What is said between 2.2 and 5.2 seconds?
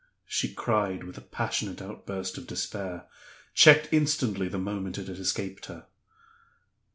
of despair checked instantly the moment it had